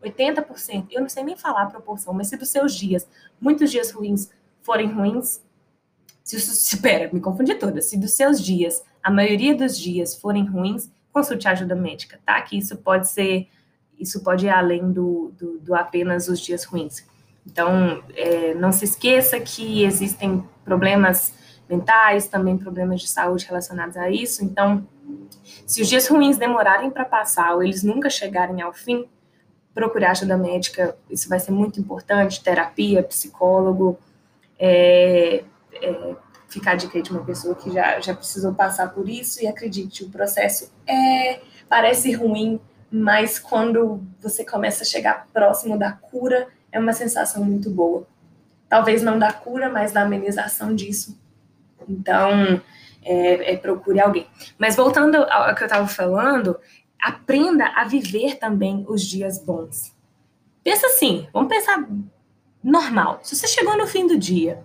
80%, 0.03 0.87
eu 0.91 1.01
não 1.01 1.09
sei 1.09 1.23
nem 1.23 1.35
falar 1.35 1.63
a 1.63 1.67
proporção, 1.67 2.13
mas 2.13 2.27
se 2.27 2.37
dos 2.37 2.49
seus 2.49 2.75
dias, 2.75 3.07
muitos 3.39 3.71
dias 3.71 3.91
ruins 3.91 4.29
forem 4.61 4.91
ruins, 4.91 5.41
se, 6.23 6.39
se, 6.39 6.77
pera, 6.81 7.09
me 7.11 7.19
confundi 7.19 7.55
toda. 7.55 7.81
Se 7.81 7.97
dos 7.97 8.13
seus 8.13 8.41
dias, 8.41 8.83
a 9.01 9.11
maioria 9.11 9.55
dos 9.55 9.77
dias 9.77 10.15
forem 10.15 10.45
ruins, 10.45 10.89
consulte 11.11 11.47
ajuda 11.47 11.75
médica, 11.75 12.19
tá? 12.25 12.41
Que 12.41 12.57
isso 12.57 12.77
pode 12.77 13.09
ser, 13.09 13.47
isso 13.99 14.23
pode 14.23 14.45
ir 14.45 14.49
além 14.49 14.91
do, 14.91 15.33
do, 15.37 15.59
do 15.59 15.75
apenas 15.75 16.27
os 16.27 16.39
dias 16.39 16.63
ruins. 16.63 17.05
Então, 17.45 18.01
é, 18.15 18.53
não 18.53 18.71
se 18.71 18.85
esqueça 18.85 19.39
que 19.39 19.83
existem 19.83 20.43
problemas 20.63 21.33
mentais, 21.69 22.27
também 22.27 22.57
problemas 22.57 23.01
de 23.01 23.09
saúde 23.09 23.45
relacionados 23.45 23.97
a 23.97 24.09
isso. 24.09 24.43
Então, 24.43 24.87
se 25.65 25.81
os 25.81 25.89
dias 25.89 26.07
ruins 26.07 26.37
demorarem 26.37 26.89
para 26.89 27.03
passar 27.03 27.53
ou 27.53 27.63
eles 27.63 27.83
nunca 27.83 28.09
chegarem 28.09 28.61
ao 28.61 28.73
fim, 28.73 29.05
procure 29.73 30.05
ajuda 30.05 30.37
médica. 30.37 30.95
Isso 31.09 31.27
vai 31.27 31.39
ser 31.39 31.51
muito 31.51 31.79
importante. 31.79 32.43
Terapia, 32.43 33.03
psicólogo. 33.03 33.97
É, 34.59 35.43
é, 35.73 36.15
ficar 36.53 36.75
dica 36.75 37.01
de 37.01 37.09
uma 37.09 37.23
pessoa 37.23 37.55
que 37.55 37.71
já, 37.71 37.99
já 37.99 38.13
precisou 38.13 38.53
passar 38.53 38.93
por 38.93 39.09
isso 39.09 39.41
e 39.43 39.47
acredite, 39.47 40.03
o 40.03 40.09
processo 40.09 40.71
é 40.87 41.39
parece 41.67 42.11
ruim, 42.13 42.59
mas 42.91 43.39
quando 43.39 44.03
você 44.21 44.45
começa 44.45 44.83
a 44.83 44.85
chegar 44.85 45.27
próximo 45.33 45.79
da 45.79 45.91
cura, 45.91 46.47
é 46.71 46.77
uma 46.77 46.93
sensação 46.93 47.43
muito 47.43 47.71
boa. 47.71 48.05
Talvez 48.69 49.01
não 49.01 49.17
da 49.17 49.33
cura, 49.33 49.69
mas 49.69 49.91
da 49.91 50.03
amenização 50.03 50.75
disso. 50.75 51.19
Então, 51.89 52.61
é, 53.03 53.53
é 53.53 53.57
procure 53.57 53.99
alguém. 53.99 54.27
Mas 54.57 54.75
voltando 54.75 55.17
ao 55.17 55.55
que 55.55 55.63
eu 55.63 55.67
estava 55.67 55.87
falando, 55.87 56.59
aprenda 57.03 57.67
a 57.67 57.83
viver 57.83 58.37
também 58.37 58.85
os 58.87 59.03
dias 59.03 59.37
bons. 59.37 59.93
Pensa 60.63 60.87
assim, 60.87 61.27
vamos 61.33 61.49
pensar 61.49 61.87
normal. 62.63 63.19
Se 63.23 63.35
você 63.35 63.47
chegou 63.47 63.77
no 63.77 63.85
fim 63.85 64.07
do 64.07 64.17
dia, 64.17 64.63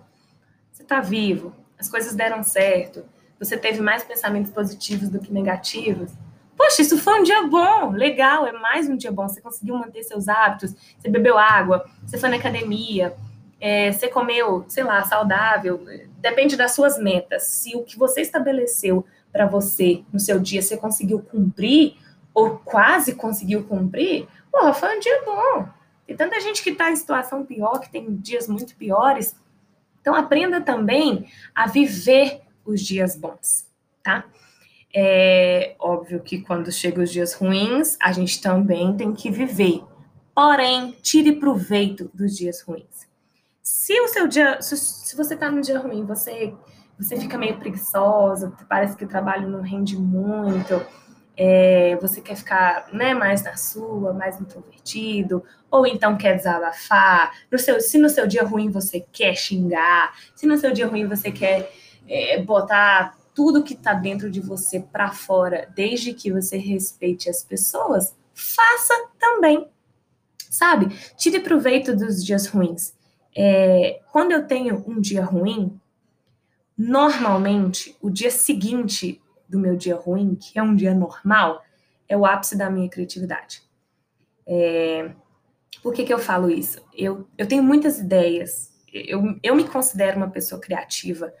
está 0.71 1.01
vivo, 1.01 1.53
as 1.77 1.89
coisas 1.89 2.15
deram 2.15 2.41
certo, 2.43 3.03
você 3.37 3.57
teve 3.57 3.81
mais 3.81 4.03
pensamentos 4.03 4.51
positivos 4.51 5.09
do 5.09 5.19
que 5.19 5.31
negativos, 5.31 6.11
Poxa, 6.59 6.81
isso 6.81 6.97
foi 6.97 7.21
um 7.21 7.23
dia 7.23 7.47
bom, 7.47 7.91
legal, 7.91 8.45
é 8.45 8.51
mais 8.51 8.89
um 8.89 8.97
dia 8.97 9.13
bom. 9.13 9.25
Você 9.29 9.39
conseguiu 9.39 9.77
manter 9.77 10.03
seus 10.03 10.27
hábitos, 10.27 10.75
você 10.99 11.07
bebeu 11.07 11.37
água, 11.37 11.89
você 12.05 12.17
foi 12.17 12.27
na 12.27 12.35
academia, 12.35 13.15
é, 13.61 13.93
você 13.93 14.09
comeu, 14.09 14.65
sei 14.67 14.83
lá, 14.83 15.01
saudável. 15.05 15.81
Depende 16.17 16.57
das 16.57 16.73
suas 16.73 16.99
metas. 16.99 17.43
Se 17.43 17.77
o 17.77 17.83
que 17.85 17.97
você 17.97 18.19
estabeleceu 18.19 19.05
para 19.31 19.45
você 19.45 20.03
no 20.11 20.19
seu 20.19 20.37
dia 20.37 20.61
você 20.61 20.75
conseguiu 20.75 21.19
cumprir, 21.21 21.95
ou 22.39 22.57
quase 22.59 23.15
conseguiu 23.15 23.63
cumprir, 23.65 24.27
porra, 24.51 24.73
foi 24.73 24.95
um 24.95 24.99
dia 24.99 25.21
bom. 25.25 25.67
Tem 26.07 26.15
tanta 26.15 26.39
gente 26.39 26.63
que 26.63 26.71
está 26.71 26.89
em 26.89 26.95
situação 26.95 27.45
pior, 27.45 27.79
que 27.79 27.91
tem 27.91 28.15
dias 28.15 28.47
muito 28.47 28.75
piores. 28.75 29.35
Então, 30.01 30.15
aprenda 30.15 30.61
também 30.61 31.29
a 31.53 31.67
viver 31.67 32.41
os 32.65 32.81
dias 32.81 33.15
bons, 33.15 33.67
tá? 34.01 34.23
É 34.93 35.75
óbvio 35.77 36.19
que 36.21 36.41
quando 36.41 36.71
chegam 36.71 37.03
os 37.03 37.11
dias 37.11 37.33
ruins, 37.33 37.97
a 38.01 38.11
gente 38.11 38.41
também 38.41 38.95
tem 38.95 39.13
que 39.13 39.29
viver. 39.29 39.83
Porém, 40.33 40.95
tire 41.01 41.33
proveito 41.33 42.09
dos 42.13 42.35
dias 42.35 42.61
ruins. 42.61 43.07
Se 43.61 43.99
o 43.99 44.07
seu 44.07 44.27
dia, 44.27 44.61
se, 44.61 45.15
você 45.15 45.33
está 45.35 45.51
num 45.51 45.61
dia 45.61 45.77
ruim, 45.77 46.05
você 46.05 46.53
você 46.97 47.15
fica 47.15 47.37
meio 47.37 47.57
preguiçosa, 47.57 48.51
parece 48.67 48.97
que 48.97 49.05
o 49.05 49.07
trabalho 49.07 49.47
não 49.47 49.61
rende 49.61 49.97
muito, 49.97 50.85
é, 51.41 51.95
você 52.01 52.19
quer 52.19 52.35
ficar 52.35 52.89
né, 52.91 53.13
mais 53.13 53.41
na 53.45 53.55
sua, 53.55 54.11
mais 54.11 54.41
introvertido, 54.41 55.41
ou 55.71 55.87
então 55.87 56.17
quer 56.17 56.35
desabafar. 56.35 57.31
No 57.49 57.57
seu, 57.57 57.79
se 57.79 57.97
no 57.97 58.09
seu 58.09 58.27
dia 58.27 58.43
ruim 58.43 58.69
você 58.69 58.99
quer 59.09 59.33
xingar, 59.35 60.13
se 60.35 60.45
no 60.45 60.57
seu 60.57 60.73
dia 60.73 60.85
ruim 60.85 61.07
você 61.07 61.31
quer 61.31 61.71
é, 62.09 62.41
botar 62.41 63.17
tudo 63.33 63.63
que 63.63 63.73
está 63.73 63.93
dentro 63.93 64.29
de 64.29 64.41
você 64.41 64.81
para 64.81 65.11
fora, 65.11 65.69
desde 65.73 66.13
que 66.13 66.29
você 66.29 66.57
respeite 66.57 67.29
as 67.29 67.41
pessoas, 67.41 68.13
faça 68.33 68.93
também. 69.17 69.65
Sabe? 70.49 70.93
Tire 71.15 71.39
proveito 71.39 71.95
dos 71.95 72.25
dias 72.25 72.47
ruins. 72.47 72.93
É, 73.33 74.01
quando 74.11 74.33
eu 74.33 74.45
tenho 74.45 74.83
um 74.85 74.99
dia 74.99 75.23
ruim, 75.23 75.79
normalmente 76.77 77.95
o 78.01 78.09
dia 78.09 78.31
seguinte 78.31 79.21
do 79.49 79.59
meu 79.59 79.75
dia 79.75 79.95
ruim, 79.95 80.35
que 80.35 80.57
é 80.59 80.63
um 80.63 80.75
dia 80.75 80.93
normal, 80.93 81.63
é 82.07 82.15
o 82.15 82.25
ápice 82.25 82.57
da 82.57 82.69
minha 82.69 82.89
criatividade. 82.89 83.63
É, 84.47 85.11
por 85.81 85.93
que, 85.93 86.03
que 86.03 86.13
eu 86.13 86.19
falo 86.19 86.49
isso? 86.49 86.81
Eu, 86.93 87.27
eu 87.37 87.47
tenho 87.47 87.63
muitas 87.63 87.99
ideias, 87.99 88.71
eu, 88.93 89.37
eu 89.43 89.55
me 89.55 89.67
considero 89.67 90.17
uma 90.17 90.29
pessoa 90.29 90.61
criativa, 90.61 91.33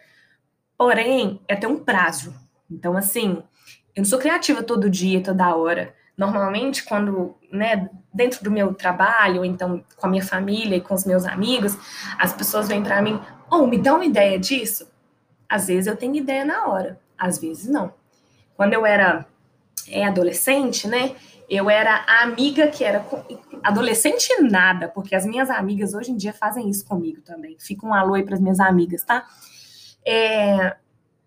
Porém, 0.79 1.41
é 1.45 1.57
ter 1.57 1.67
um 1.67 1.77
prazo. 1.77 2.33
Então, 2.71 2.95
assim, 2.95 3.43
eu 3.93 4.01
não 4.01 4.05
sou 4.05 4.17
criativa 4.17 4.63
todo 4.63 4.89
dia, 4.89 5.21
toda 5.21 5.53
hora. 5.53 5.93
Normalmente, 6.17 6.85
quando, 6.85 7.35
né, 7.51 7.89
dentro 8.13 8.41
do 8.41 8.49
meu 8.49 8.73
trabalho, 8.73 9.39
ou 9.39 9.45
então 9.45 9.83
com 9.97 10.07
a 10.07 10.09
minha 10.09 10.23
família 10.23 10.77
e 10.77 10.81
com 10.81 10.93
os 10.93 11.03
meus 11.03 11.25
amigos, 11.25 11.77
as 12.17 12.31
pessoas 12.31 12.69
vêm 12.69 12.81
para 12.81 13.01
mim, 13.01 13.19
oh, 13.51 13.67
me 13.67 13.77
dá 13.77 13.93
uma 13.93 14.05
ideia 14.05 14.39
disso? 14.39 14.89
Às 15.49 15.67
vezes 15.67 15.85
eu 15.85 15.97
tenho 15.97 16.15
ideia 16.15 16.45
na 16.45 16.67
hora, 16.67 16.97
às 17.17 17.37
vezes 17.39 17.67
não. 17.67 17.93
Quando 18.59 18.73
eu 18.73 18.85
era 18.85 19.25
é, 19.87 20.03
adolescente, 20.03 20.85
né, 20.85 21.15
eu 21.49 21.69
era 21.69 22.03
a 22.05 22.23
amiga 22.23 22.67
que 22.67 22.83
era 22.83 23.05
adolescente 23.63 24.27
nada, 24.41 24.89
porque 24.89 25.15
as 25.15 25.25
minhas 25.25 25.49
amigas 25.49 25.93
hoje 25.93 26.11
em 26.11 26.17
dia 26.17 26.33
fazem 26.33 26.69
isso 26.69 26.85
comigo 26.85 27.21
também. 27.21 27.55
Fica 27.57 27.87
um 27.87 27.93
alô 27.93 28.15
aí 28.15 28.23
para 28.23 28.35
as 28.35 28.41
minhas 28.41 28.59
amigas, 28.59 29.03
tá? 29.03 29.25
é, 30.05 30.75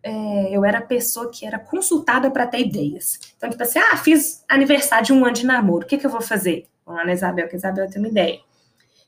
é, 0.02 0.56
eu 0.56 0.62
era 0.62 0.78
a 0.78 0.82
pessoa 0.82 1.30
que 1.30 1.46
era 1.46 1.58
consultada 1.58 2.30
para 2.30 2.46
ter 2.46 2.60
ideias. 2.60 3.18
Então, 3.36 3.48
tipo 3.48 3.62
assim, 3.62 3.78
ah, 3.78 3.96
fiz 3.96 4.44
aniversário 4.48 5.06
de 5.06 5.12
um 5.12 5.24
ano 5.24 5.34
de 5.34 5.46
namoro, 5.46 5.84
o 5.84 5.88
que, 5.88 5.96
que 5.96 6.04
eu 6.04 6.10
vou 6.10 6.20
fazer? 6.20 6.66
Vamos 6.84 7.00
lá 7.00 7.06
na 7.06 7.12
Isabel, 7.12 7.48
que 7.48 7.54
a 7.54 7.58
Isabel 7.58 7.88
tem 7.88 8.02
uma 8.02 8.08
ideia. 8.08 8.40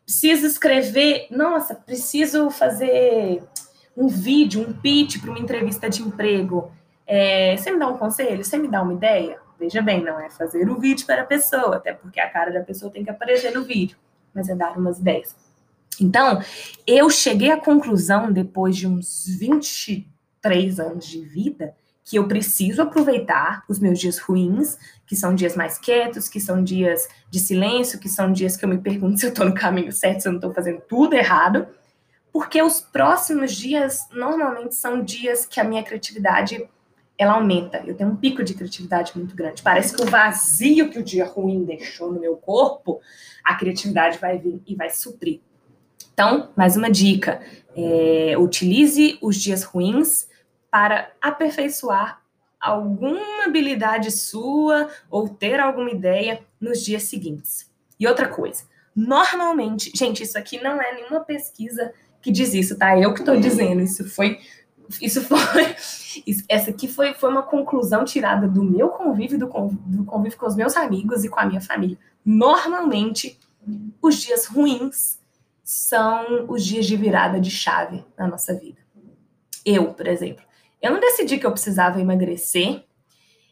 Preciso 0.04 0.46
escrever, 0.46 1.26
nossa, 1.30 1.74
preciso 1.74 2.50
fazer 2.50 3.42
um 3.96 4.06
vídeo, 4.08 4.60
um 4.60 4.72
pitch 4.72 5.20
para 5.20 5.30
uma 5.30 5.38
entrevista 5.38 5.90
de 5.90 6.02
emprego. 6.02 6.70
É, 7.06 7.56
você 7.56 7.70
me 7.70 7.78
dá 7.78 7.88
um 7.88 7.98
conselho? 7.98 8.44
Você 8.44 8.56
me 8.56 8.68
dá 8.68 8.82
uma 8.82 8.94
ideia? 8.94 9.38
Veja 9.58 9.80
bem, 9.80 10.02
não 10.02 10.18
é 10.18 10.30
fazer 10.30 10.68
o 10.68 10.78
vídeo 10.78 11.06
para 11.06 11.22
a 11.22 11.26
pessoa, 11.26 11.76
até 11.76 11.92
porque 11.92 12.20
a 12.20 12.28
cara 12.28 12.52
da 12.52 12.60
pessoa 12.60 12.90
tem 12.90 13.04
que 13.04 13.10
aparecer 13.10 13.52
no 13.52 13.64
vídeo, 13.64 13.96
mas 14.34 14.48
é 14.48 14.54
dar 14.54 14.76
umas 14.76 14.98
ideias. 14.98 15.34
Então, 16.00 16.42
eu 16.86 17.08
cheguei 17.08 17.50
à 17.52 17.60
conclusão, 17.60 18.32
depois 18.32 18.76
de 18.76 18.86
uns 18.86 19.26
23 19.38 20.80
anos 20.80 21.06
de 21.06 21.20
vida, 21.20 21.74
que 22.04 22.16
eu 22.16 22.28
preciso 22.28 22.82
aproveitar 22.82 23.64
os 23.68 23.78
meus 23.78 23.98
dias 23.98 24.18
ruins, 24.18 24.76
que 25.06 25.16
são 25.16 25.34
dias 25.34 25.56
mais 25.56 25.78
quietos, 25.78 26.28
que 26.28 26.40
são 26.40 26.62
dias 26.62 27.08
de 27.30 27.38
silêncio, 27.38 27.98
que 27.98 28.08
são 28.08 28.30
dias 28.30 28.56
que 28.56 28.64
eu 28.64 28.68
me 28.68 28.78
pergunto 28.78 29.16
se 29.20 29.26
eu 29.26 29.30
estou 29.30 29.46
no 29.46 29.54
caminho 29.54 29.92
certo, 29.92 30.20
se 30.20 30.28
eu 30.28 30.32
não 30.32 30.38
estou 30.38 30.52
fazendo 30.52 30.82
tudo 30.82 31.14
errado, 31.14 31.66
porque 32.32 32.60
os 32.60 32.80
próximos 32.80 33.52
dias 33.52 34.08
normalmente 34.12 34.74
são 34.74 35.02
dias 35.02 35.46
que 35.46 35.60
a 35.60 35.64
minha 35.64 35.82
criatividade 35.82 36.68
ela 37.16 37.34
aumenta. 37.34 37.82
Eu 37.86 37.94
tenho 37.94 38.10
um 38.10 38.16
pico 38.16 38.42
de 38.42 38.54
criatividade 38.54 39.12
muito 39.16 39.34
grande. 39.36 39.62
Parece 39.62 39.94
que 39.94 40.02
o 40.02 40.06
vazio 40.06 40.90
que 40.90 40.98
o 40.98 41.02
dia 41.02 41.24
ruim 41.24 41.64
deixou 41.64 42.12
no 42.12 42.20
meu 42.20 42.36
corpo, 42.36 43.00
a 43.42 43.54
criatividade 43.54 44.18
vai 44.18 44.38
vir 44.38 44.60
e 44.66 44.74
vai 44.74 44.90
suprir. 44.90 45.40
Então, 46.12 46.50
mais 46.56 46.76
uma 46.76 46.90
dica: 46.90 47.40
é, 47.76 48.34
utilize 48.38 49.18
os 49.20 49.36
dias 49.36 49.62
ruins 49.62 50.28
para 50.70 51.12
aperfeiçoar 51.20 52.20
alguma 52.60 53.44
habilidade 53.44 54.10
sua 54.10 54.88
ou 55.10 55.28
ter 55.28 55.60
alguma 55.60 55.90
ideia 55.90 56.40
nos 56.58 56.82
dias 56.82 57.04
seguintes. 57.04 57.70
E 58.00 58.08
outra 58.08 58.28
coisa, 58.28 58.64
normalmente, 58.96 59.92
gente, 59.94 60.22
isso 60.22 60.38
aqui 60.38 60.60
não 60.62 60.80
é 60.80 60.94
nenhuma 60.94 61.20
pesquisa 61.20 61.92
que 62.22 62.32
diz 62.32 62.54
isso, 62.54 62.78
tá? 62.78 62.98
Eu 62.98 63.12
que 63.12 63.20
estou 63.20 63.38
dizendo, 63.38 63.82
isso 63.82 64.08
foi 64.08 64.40
isso 65.00 65.20
foi 65.22 65.38
essa 66.48 66.70
aqui 66.70 66.86
foi, 66.86 67.14
foi 67.14 67.30
uma 67.30 67.42
conclusão 67.42 68.04
tirada 68.04 68.46
do 68.46 68.62
meu 68.62 68.88
convívio 68.88 69.38
do, 69.38 69.48
convívio, 69.48 69.82
do 69.86 70.04
convívio 70.04 70.38
com 70.38 70.46
os 70.46 70.56
meus 70.56 70.76
amigos 70.76 71.24
e 71.24 71.28
com 71.28 71.40
a 71.40 71.46
minha 71.46 71.60
família. 71.60 71.98
Normalmente, 72.24 73.38
os 74.00 74.16
dias 74.16 74.46
ruins 74.46 75.18
são 75.62 76.46
os 76.48 76.64
dias 76.64 76.86
de 76.86 76.96
virada 76.96 77.40
de 77.40 77.50
chave 77.50 78.04
na 78.16 78.28
nossa 78.28 78.54
vida. 78.54 78.78
Eu, 79.64 79.94
por 79.94 80.06
exemplo, 80.06 80.44
eu 80.80 80.92
não 80.92 81.00
decidi 81.00 81.38
que 81.38 81.46
eu 81.46 81.52
precisava 81.52 82.00
emagrecer, 82.00 82.84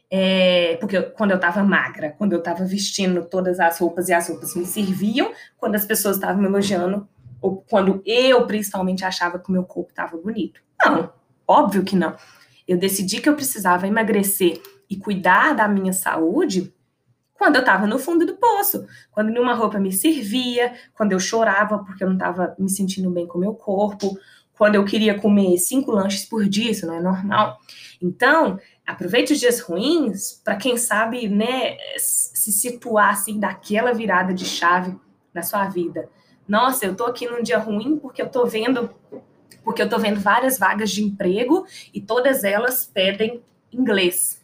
é, 0.09 0.77
porque 0.79 0.97
eu, 0.97 1.11
quando 1.11 1.31
eu 1.31 1.37
estava 1.37 1.63
magra, 1.63 2.13
quando 2.17 2.33
eu 2.33 2.39
estava 2.39 2.63
vestindo 2.63 3.25
todas 3.25 3.59
as 3.59 3.79
roupas 3.79 4.09
e 4.09 4.13
as 4.13 4.29
roupas 4.29 4.55
me 4.55 4.65
serviam, 4.65 5.33
quando 5.57 5.73
as 5.73 5.85
pessoas 5.85 6.17
estavam 6.17 6.41
me 6.41 6.47
elogiando, 6.47 7.07
ou 7.41 7.63
quando 7.67 8.01
eu 8.05 8.45
principalmente 8.45 9.03
achava 9.03 9.39
que 9.39 9.49
o 9.49 9.51
meu 9.51 9.63
corpo 9.63 9.89
estava 9.89 10.15
bonito. 10.15 10.61
Não, 10.85 11.11
óbvio 11.47 11.83
que 11.83 11.95
não. 11.95 12.15
Eu 12.67 12.77
decidi 12.77 13.21
que 13.21 13.29
eu 13.29 13.35
precisava 13.35 13.87
emagrecer 13.87 14.61
e 14.89 14.97
cuidar 14.97 15.53
da 15.53 15.67
minha 15.67 15.93
saúde 15.93 16.73
quando 17.33 17.55
eu 17.55 17.61
estava 17.61 17.85
no 17.85 17.99
fundo 17.99 18.25
do 18.25 18.35
poço, 18.35 18.87
quando 19.11 19.29
nenhuma 19.29 19.53
roupa 19.53 19.79
me 19.79 19.91
servia, 19.91 20.73
quando 20.93 21.11
eu 21.11 21.19
chorava 21.19 21.79
porque 21.79 22.03
eu 22.03 22.07
não 22.07 22.15
estava 22.15 22.55
me 22.57 22.69
sentindo 22.69 23.09
bem 23.09 23.27
com 23.27 23.37
o 23.37 23.41
meu 23.41 23.53
corpo, 23.53 24.17
quando 24.53 24.75
eu 24.75 24.85
queria 24.85 25.19
comer 25.19 25.57
cinco 25.57 25.91
lanches 25.91 26.25
por 26.25 26.47
dia, 26.47 26.71
isso 26.71 26.85
não 26.85 26.93
é 26.93 27.01
normal. 27.01 27.57
Então, 28.01 28.59
aproveite 28.85 29.33
os 29.33 29.39
dias 29.39 29.59
ruins 29.59 30.39
para 30.43 30.55
quem 30.55 30.77
sabe, 30.77 31.27
né, 31.27 31.75
se 31.97 32.51
situar 32.51 33.09
assim 33.09 33.39
daquela 33.39 33.93
virada 33.93 34.33
de 34.33 34.45
chave 34.45 34.95
na 35.33 35.41
sua 35.41 35.67
vida. 35.67 36.07
Nossa, 36.47 36.85
eu 36.85 36.95
tô 36.95 37.05
aqui 37.05 37.27
num 37.27 37.41
dia 37.41 37.57
ruim 37.57 37.97
porque 37.97 38.21
eu 38.21 38.29
tô 38.29 38.45
vendo 38.45 38.89
porque 39.63 39.81
eu 39.81 39.89
tô 39.89 39.97
vendo 39.97 40.19
várias 40.19 40.57
vagas 40.57 40.91
de 40.91 41.03
emprego 41.03 41.65
e 41.93 42.01
todas 42.01 42.43
elas 42.43 42.85
pedem 42.85 43.41
inglês. 43.71 44.41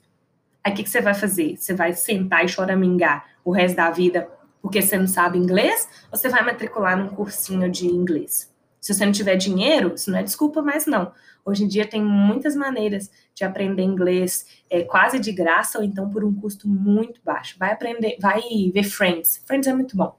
Aí 0.64 0.74
o 0.74 0.76
que, 0.76 0.84
que 0.84 0.90
você 0.90 1.02
vai 1.02 1.14
fazer? 1.14 1.56
Você 1.58 1.74
vai 1.74 1.94
sentar 1.94 2.44
e 2.44 2.50
choramingar 2.50 3.26
o 3.44 3.52
resto 3.52 3.76
da 3.78 3.90
vida 3.90 4.28
porque 4.62 4.82
você 4.82 4.98
não 4.98 5.08
sabe 5.08 5.38
inglês? 5.38 5.88
Ou 6.12 6.18
você 6.18 6.30
vai 6.30 6.44
matricular 6.44 6.98
num 6.98 7.10
cursinho 7.10 7.70
de 7.72 7.88
inglês? 7.88 8.54
Se 8.80 8.94
você 8.94 9.06
não 9.06 9.12
tiver 9.12 9.36
dinheiro, 9.36 9.94
isso 9.96 10.12
não 10.12 10.20
é 10.20 10.24
desculpa 10.24 10.62
mais 10.62 10.86
não. 10.86 11.12
Hoje 11.44 11.64
em 11.64 11.68
dia 11.68 11.88
tem 11.88 12.04
muitas 12.04 12.56
maneiras 12.56 13.10
de 13.34 13.44
aprender 13.44 13.84
inglês 13.84 14.64
é, 14.70 14.84
quase 14.84 15.20
de 15.20 15.32
graça 15.32 15.80
ou 15.80 15.84
então 15.84 16.10
por 16.10 16.24
um 16.24 16.34
custo 16.34 16.68
muito 16.68 17.22
baixo. 17.24 17.56
Vai 17.58 17.72
aprender, 17.72 18.18
vai 18.20 18.42
ver 18.74 18.84
Friends. 18.84 19.42
Friends 19.46 19.68
é 19.68 19.74
muito 19.74 19.96
bom. 19.96 20.18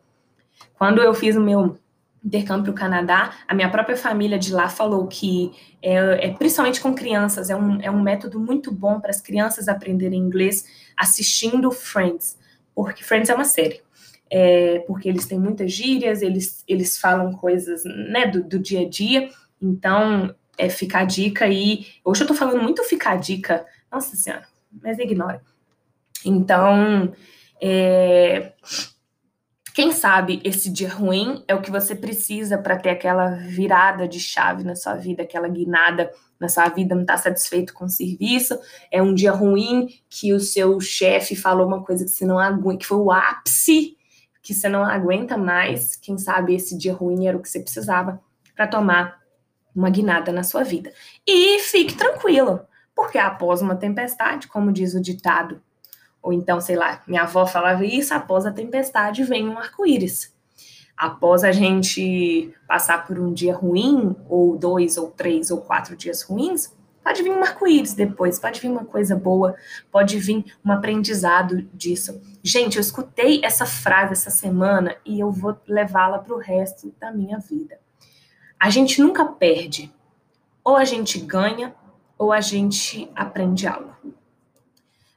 Quando 0.75 1.02
eu 1.02 1.14
fiz 1.14 1.37
o 1.37 1.40
meu 1.40 1.78
intercâmbio 2.25 2.65
para 2.65 2.73
o 2.73 2.75
Canadá, 2.75 3.33
a 3.49 3.55
minha 3.55 3.71
própria 3.71 3.97
família 3.97 4.39
de 4.39 4.53
lá 4.53 4.69
falou 4.69 5.07
que, 5.07 5.53
é, 5.83 6.27
é, 6.27 6.35
principalmente 6.35 6.81
com 6.81 6.95
crianças, 6.95 7.50
é 7.50 7.57
um, 7.57 7.81
é 7.81 7.91
um 7.91 8.00
método 8.00 8.39
muito 8.39 8.71
bom 8.71 9.00
para 9.00 9.11
as 9.11 9.21
crianças 9.21 9.69
aprenderem 9.69 10.21
inglês 10.21 10.67
assistindo 10.97 11.71
Friends, 11.71 12.39
porque 12.75 13.03
Friends 13.03 13.31
é 13.31 13.35
uma 13.35 13.45
série. 13.45 13.81
É, 14.33 14.79
porque 14.87 15.09
eles 15.09 15.27
têm 15.27 15.41
muitas 15.41 15.73
gírias, 15.73 16.23
eles, 16.23 16.62
eles 16.69 16.99
falam 16.99 17.33
coisas 17.33 17.83
né, 17.85 18.29
do, 18.29 18.45
do 18.45 18.61
dia 18.61 18.83
a 18.83 18.89
dia, 18.89 19.29
então 19.61 20.33
é, 20.57 20.69
fica 20.69 21.00
a 21.00 21.05
dica 21.05 21.47
aí. 21.47 21.87
Hoje 22.05 22.23
eu 22.23 22.29
tô 22.29 22.35
falando 22.35 22.62
muito 22.62 22.85
ficar 22.85 23.12
a 23.12 23.17
dica, 23.17 23.67
nossa 23.91 24.15
senhora, 24.15 24.47
mas 24.81 25.00
ignora. 25.00 25.43
Então, 26.25 27.12
é, 27.61 28.53
quem 29.75 29.93
sabe 29.93 30.41
esse 30.45 30.71
dia 30.71 30.89
ruim 30.89 31.45
é 31.47 31.55
o 31.55 31.61
que 31.61 31.71
você 31.71 31.95
precisa 31.95 32.59
para 32.59 32.79
ter 32.79 32.91
aquela 32.91 33.31
virada 33.31 34.09
de 34.09 34.19
chave 34.19 34.65
na 34.65 34.75
sua 34.75 34.95
vida, 34.95 35.23
aquela 35.23 35.49
guinada 35.49 36.11
na 36.39 36.49
sua 36.49 36.69
vida, 36.69 36.95
não 36.95 37.03
está 37.03 37.17
satisfeito 37.17 37.75
com 37.75 37.85
o 37.85 37.89
serviço, 37.89 38.59
é 38.91 39.03
um 39.03 39.15
dia 39.15 39.33
ruim 39.33 39.89
que 40.09 40.33
o 40.33 40.41
seu 40.41 40.81
chefe 40.81 41.37
falou 41.37 41.67
uma 41.67 41.85
coisa 41.85 42.05
que 42.05 42.11
você 42.11 42.25
não 42.25 42.39
aguenta, 42.39 42.79
que 42.79 42.87
foi 42.87 42.99
o 42.99 43.11
ápice, 43.11 43.97
que 44.43 44.55
você 44.55 44.69
não 44.69 44.85
aguenta 44.85 45.37
mais. 45.37 45.97
Quem 45.97 46.17
sabe 46.17 46.55
esse 46.55 46.77
dia 46.77 46.95
ruim 46.95 47.27
era 47.27 47.37
o 47.37 47.43
que 47.43 47.49
você 47.49 47.61
precisava 47.61 48.21
para 48.57 48.67
tomar 48.67 49.21
uma 49.75 49.91
guinada 49.91 50.33
na 50.33 50.43
sua 50.43 50.65
vida. 50.65 50.93
E 51.27 51.59
fique 51.61 51.95
tranquilo, 51.95 52.61
porque 52.95 53.19
após 53.19 53.61
uma 53.61 53.77
tempestade, 53.77 54.49
como 54.49 54.73
diz 54.73 54.95
o 54.95 55.00
ditado 55.00 55.61
ou 56.23 56.33
então, 56.33 56.61
sei 56.61 56.77
lá, 56.77 57.03
minha 57.07 57.23
avó 57.23 57.47
falava 57.47 57.85
isso, 57.85 58.12
após 58.15 58.45
a 58.45 58.53
tempestade 58.53 59.25
vem 59.25 59.49
um 59.49 59.59
arco-íris. 59.59 60.35
Após 60.97 61.45
a 61.45 61.50
gente 61.50 62.55
passar 62.69 63.07
por 63.07 63.19
um 63.19 63.33
dia 63.33 63.55
ruim, 63.55 64.15
ou 64.29 64.57
dois, 64.57 64.99
ou 64.99 65.11
três, 65.11 65.50
ou 65.50 65.62
quatro 65.62 65.97
dias 65.97 66.23
ruins, 66.23 66.77
pode 67.03 67.23
vir 67.23 67.31
um 67.31 67.43
arco-íris 67.43 67.95
depois, 67.95 68.39
pode 68.39 68.61
vir 68.61 68.71
uma 68.71 68.85
coisa 68.85 69.17
boa, 69.17 69.57
pode 69.91 70.19
vir 70.19 70.45
um 70.62 70.71
aprendizado 70.71 71.62
disso. 71.73 72.21
Gente, 72.43 72.77
eu 72.77 72.83
escutei 72.83 73.41
essa 73.43 73.65
frase 73.65 74.12
essa 74.12 74.31
semana 74.31 74.95
e 75.05 75.19
eu 75.19 75.33
vou 75.33 75.57
levá-la 75.67 76.19
para 76.19 76.35
o 76.35 76.39
resto 76.39 76.95
da 77.00 77.11
minha 77.11 77.39
vida. 77.39 77.79
A 78.59 78.69
gente 78.69 79.00
nunca 79.00 79.25
perde. 79.25 79.91
Ou 80.62 80.77
a 80.77 80.85
gente 80.85 81.19
ganha, 81.19 81.75
ou 82.19 82.31
a 82.31 82.43
gente 82.43 83.11
aprende 83.17 83.67
algo. 83.67 83.97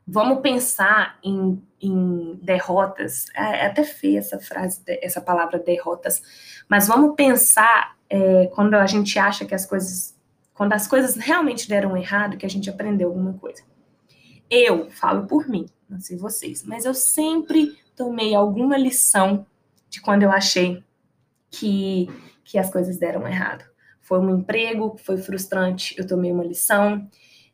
Vamos 0.06 0.42
pensar 0.42 1.18
em, 1.24 1.62
em 1.82 2.36
derrotas. 2.42 3.26
É, 3.34 3.60
é, 3.62 3.66
até 3.68 3.84
feia 3.84 4.20
essa 4.20 4.40
frase, 4.40 4.82
essa 4.88 5.22
palavra 5.22 5.58
derrotas. 5.60 6.22
Mas 6.68 6.88
vamos 6.88 7.16
pensar 7.16 7.98
é, 8.10 8.48
quando 8.48 8.74
a 8.76 8.86
gente 8.86 9.18
acha 9.18 9.46
que 9.46 9.56
as 9.56 9.66
coisas, 9.66 10.16
quando 10.54 10.74
as 10.74 10.88
coisas 10.88 11.16
realmente 11.16 11.70
deram 11.70 11.96
errado, 11.96 12.38
que 12.38 12.46
a 12.46 12.50
gente 12.50 12.70
aprendeu 12.70 13.08
alguma 13.08 13.34
coisa. 13.34 13.64
Eu 14.50 14.92
falo 14.92 15.26
por 15.26 15.48
mim, 15.48 15.68
não 15.90 16.00
sei 16.00 16.18
vocês, 16.18 16.64
mas 16.64 16.86
eu 16.86 16.94
sempre 16.94 17.78
tomei 17.96 18.36
alguma 18.36 18.78
lição 18.78 19.46
de 19.90 20.02
quando 20.02 20.24
eu 20.24 20.32
achei 20.32 20.84
que, 21.50 22.10
que 22.44 22.58
as 22.58 22.70
coisas 22.70 22.98
deram 22.98 23.28
errado. 23.28 23.64
Foi 24.02 24.20
um 24.20 24.38
emprego, 24.38 24.98
foi 24.98 25.18
frustrante, 25.18 25.96
eu 25.98 26.06
tomei 26.06 26.32
uma 26.32 26.44
lição 26.44 27.10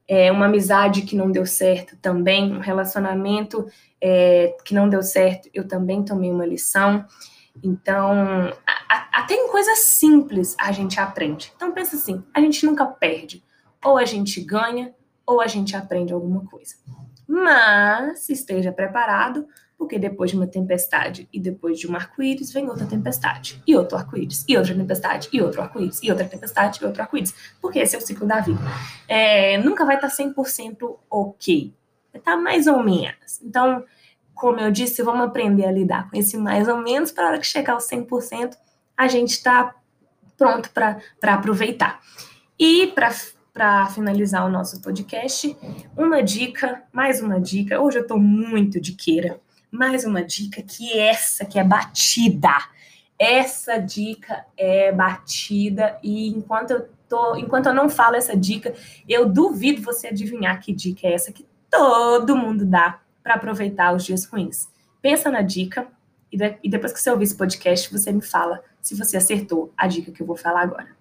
é, 0.09 0.31
uma 0.31 0.47
amizade 0.47 1.03
que 1.03 1.15
não 1.15 1.31
deu 1.31 1.45
certo 1.45 1.95
também, 2.01 2.51
um 2.51 2.59
relacionamento 2.59 3.67
é, 4.01 4.57
que 4.65 4.73
não 4.73 4.89
deu 4.89 5.03
certo, 5.03 5.47
eu 5.53 5.67
também 5.67 6.03
tomei 6.03 6.31
uma 6.31 6.47
lição. 6.47 7.05
Então, 7.63 8.51
a, 8.65 8.95
a, 8.95 9.19
até 9.21 9.35
em 9.35 9.47
coisas 9.49 9.77
simples 9.79 10.55
a 10.59 10.71
gente 10.71 10.99
aprende. 10.99 11.53
Então, 11.55 11.71
pensa 11.71 11.95
assim: 11.95 12.23
a 12.33 12.41
gente 12.41 12.65
nunca 12.65 12.87
perde. 12.87 13.43
Ou 13.85 13.97
a 13.97 14.03
gente 14.03 14.41
ganha, 14.41 14.93
ou 15.25 15.39
a 15.39 15.47
gente 15.47 15.75
aprende 15.75 16.11
alguma 16.11 16.43
coisa. 16.45 16.73
Mas 17.27 18.27
esteja 18.29 18.71
preparado 18.71 19.47
porque 19.79 19.97
depois 19.97 20.29
de 20.29 20.35
uma 20.35 20.45
tempestade 20.45 21.27
e 21.31 21.39
depois 21.39 21.79
de 21.79 21.89
um 21.89 21.95
arco-íris 21.95 22.51
vem 22.51 22.67
outra 22.67 22.85
tempestade, 22.85 23.63
e 23.65 23.73
outro 23.77 23.97
arco-íris, 23.97 24.43
e 24.45 24.57
outra 24.57 24.75
tempestade, 24.75 25.29
e 25.31 25.41
outro 25.41 25.61
arco-íris, 25.61 26.03
e 26.03 26.11
outra 26.11 26.25
tempestade, 26.27 26.79
e 26.81 26.85
outro 26.85 27.01
arco-íris. 27.01 27.33
Porque 27.61 27.79
esse 27.79 27.95
é 27.95 27.97
o 27.97 28.01
ciclo 28.01 28.27
da 28.27 28.41
vida. 28.41 28.59
É, 29.07 29.57
nunca 29.57 29.85
vai 29.85 29.95
estar 29.95 30.09
100% 30.09 30.97
ok. 31.09 31.73
Vai 32.11 32.19
estar 32.19 32.35
mais 32.35 32.67
ou 32.67 32.83
menos. 32.83 33.41
Então, 33.41 33.85
como 34.35 34.59
eu 34.59 34.69
disse, 34.69 35.01
vamos 35.01 35.25
aprender 35.25 35.65
a 35.65 35.71
lidar 35.71 36.09
com 36.09 36.17
esse 36.17 36.37
mais 36.37 36.67
ou 36.67 36.77
menos 36.77 37.13
para 37.13 37.23
a 37.23 37.27
hora 37.29 37.39
que 37.39 37.47
chegar 37.47 37.73
ao 37.73 37.79
100%, 37.79 38.57
a 38.97 39.07
gente 39.07 39.31
está 39.31 39.73
pronto 40.37 40.71
para 40.71 40.99
aproveitar. 41.23 42.01
E 42.59 42.87
para 42.87 43.15
para 43.51 43.87
finalizar 43.87 44.45
o 44.45 44.49
nosso 44.49 44.79
podcast, 44.79 45.57
uma 45.97 46.21
dica, 46.21 46.83
mais 46.93 47.21
uma 47.21 47.41
dica. 47.41 47.81
Hoje 47.81 47.97
eu 47.97 48.03
estou 48.03 48.17
muito 48.17 48.79
diqueira 48.79 49.41
mais 49.71 50.03
uma 50.05 50.23
dica 50.23 50.61
que 50.61 50.97
essa 50.97 51.45
que 51.45 51.59
é 51.59 51.63
batida. 51.63 52.57
Essa 53.17 53.77
dica 53.77 54.45
é 54.57 54.91
batida 54.91 55.99
e 56.01 56.29
enquanto 56.29 56.71
eu 56.71 56.89
tô, 57.07 57.35
enquanto 57.35 57.67
eu 57.67 57.73
não 57.73 57.89
falo 57.89 58.15
essa 58.15 58.35
dica, 58.35 58.73
eu 59.07 59.27
duvido 59.27 59.81
você 59.81 60.07
adivinhar 60.07 60.61
que 60.61 60.73
dica 60.73 61.07
é 61.07 61.13
essa 61.13 61.31
que 61.31 61.45
todo 61.69 62.35
mundo 62.35 62.65
dá 62.65 63.01
para 63.21 63.35
aproveitar 63.35 63.93
os 63.93 64.05
dias 64.05 64.25
ruins. 64.25 64.69
Pensa 65.01 65.29
na 65.29 65.41
dica 65.41 65.87
e, 66.31 66.37
de, 66.37 66.57
e 66.63 66.69
depois 66.69 66.93
que 66.93 66.99
você 66.99 67.11
ouvir 67.11 67.25
esse 67.25 67.35
podcast, 67.35 67.91
você 67.91 68.11
me 68.11 68.21
fala 68.21 68.63
se 68.81 68.95
você 68.95 69.17
acertou 69.17 69.73
a 69.75 69.87
dica 69.87 70.11
que 70.11 70.21
eu 70.21 70.27
vou 70.27 70.37
falar 70.37 70.61
agora. 70.61 70.95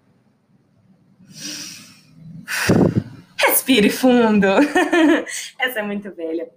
Respire 3.37 3.89
fundo. 3.89 4.47
essa 5.57 5.79
é 5.79 5.81
muito 5.81 6.11
velha. 6.11 6.49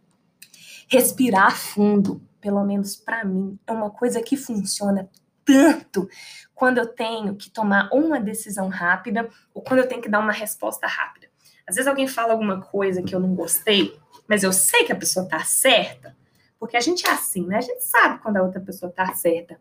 Respirar 0.92 1.56
fundo, 1.56 2.20
pelo 2.38 2.62
menos 2.64 2.96
para 2.96 3.24
mim, 3.24 3.58
é 3.66 3.72
uma 3.72 3.88
coisa 3.88 4.20
que 4.20 4.36
funciona 4.36 5.08
tanto 5.42 6.06
quando 6.54 6.76
eu 6.76 6.86
tenho 6.86 7.34
que 7.34 7.48
tomar 7.48 7.88
uma 7.90 8.20
decisão 8.20 8.68
rápida 8.68 9.26
ou 9.54 9.62
quando 9.62 9.80
eu 9.80 9.88
tenho 9.88 10.02
que 10.02 10.08
dar 10.10 10.18
uma 10.18 10.32
resposta 10.32 10.86
rápida. 10.86 11.28
Às 11.66 11.76
vezes 11.76 11.88
alguém 11.88 12.06
fala 12.06 12.34
alguma 12.34 12.60
coisa 12.60 13.02
que 13.02 13.14
eu 13.14 13.20
não 13.20 13.34
gostei, 13.34 13.98
mas 14.28 14.42
eu 14.42 14.52
sei 14.52 14.84
que 14.84 14.92
a 14.92 14.96
pessoa 14.96 15.26
tá 15.26 15.42
certa, 15.44 16.14
porque 16.60 16.76
a 16.76 16.80
gente 16.80 17.06
é 17.06 17.10
assim, 17.10 17.46
né? 17.46 17.56
A 17.56 17.62
gente 17.62 17.82
sabe 17.82 18.18
quando 18.18 18.36
a 18.36 18.42
outra 18.42 18.60
pessoa 18.60 18.92
tá 18.92 19.14
certa. 19.14 19.58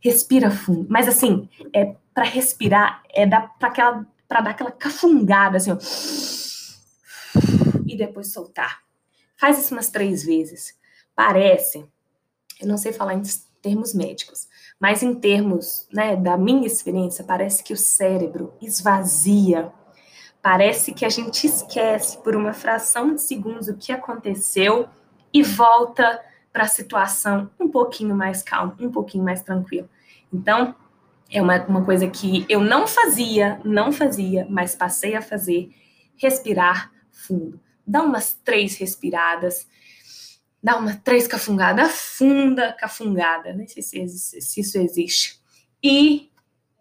Respira 0.00 0.52
fundo, 0.52 0.86
mas 0.88 1.08
assim, 1.08 1.48
é 1.72 1.96
para 2.14 2.22
respirar, 2.22 3.02
é 3.12 3.26
dar 3.26 3.58
para 3.58 3.68
aquela 3.70 4.06
para 4.28 4.40
dar 4.40 4.50
aquela 4.50 4.70
cafungada 4.70 5.56
assim, 5.56 5.72
ó, 5.72 5.78
e 7.84 7.96
depois 7.96 8.32
soltar. 8.32 8.88
Faz 9.40 9.58
isso 9.58 9.74
umas 9.74 9.88
três 9.88 10.22
vezes. 10.22 10.78
Parece, 11.16 11.86
eu 12.60 12.68
não 12.68 12.76
sei 12.76 12.92
falar 12.92 13.14
em 13.14 13.22
termos 13.62 13.94
médicos, 13.94 14.46
mas 14.78 15.02
em 15.02 15.14
termos 15.14 15.88
né, 15.90 16.14
da 16.14 16.36
minha 16.36 16.66
experiência, 16.66 17.24
parece 17.24 17.64
que 17.64 17.72
o 17.72 17.76
cérebro 17.76 18.52
esvazia. 18.60 19.72
Parece 20.42 20.92
que 20.92 21.06
a 21.06 21.08
gente 21.08 21.46
esquece 21.46 22.18
por 22.18 22.36
uma 22.36 22.52
fração 22.52 23.14
de 23.14 23.22
segundos 23.22 23.68
o 23.68 23.78
que 23.78 23.92
aconteceu 23.92 24.86
e 25.32 25.42
volta 25.42 26.22
para 26.52 26.64
a 26.64 26.68
situação 26.68 27.50
um 27.58 27.68
pouquinho 27.68 28.14
mais 28.14 28.42
calma, 28.42 28.76
um 28.78 28.90
pouquinho 28.90 29.24
mais 29.24 29.42
tranquila. 29.42 29.88
Então, 30.30 30.74
é 31.30 31.40
uma, 31.40 31.64
uma 31.64 31.82
coisa 31.82 32.06
que 32.08 32.44
eu 32.46 32.60
não 32.60 32.86
fazia, 32.86 33.58
não 33.64 33.90
fazia, 33.90 34.46
mas 34.50 34.74
passei 34.74 35.16
a 35.16 35.22
fazer, 35.22 35.70
respirar 36.18 36.92
fundo 37.10 37.58
dá 37.90 38.02
umas 38.02 38.34
três 38.44 38.76
respiradas, 38.76 39.66
dá 40.62 40.76
uma 40.76 40.94
três 40.94 41.26
cafungada, 41.26 41.82
afunda 41.82 42.72
cafungada, 42.72 43.52
nem 43.52 43.66
sei 43.66 43.82
se, 43.82 44.06
se 44.40 44.60
isso 44.60 44.78
existe. 44.78 45.40
E 45.82 46.30